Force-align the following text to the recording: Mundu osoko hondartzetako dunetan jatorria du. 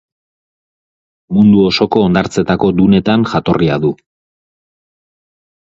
Mundu 1.37 1.59
osoko 1.65 2.01
hondartzetako 2.05 2.71
dunetan 2.81 3.29
jatorria 3.35 3.81
du. 3.87 3.93